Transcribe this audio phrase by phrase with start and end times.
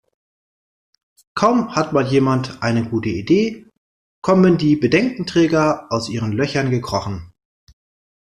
[1.35, 3.67] Kaum hat mal jemand eine gute Idee,
[4.23, 7.31] kommen die Bedenkenträger aus ihren Löchern gekrochen.